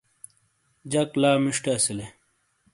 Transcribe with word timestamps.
جک 0.91 1.09
لا 1.21 1.31
مشٹے 1.43 1.71
اسیلے۔ 1.77 2.05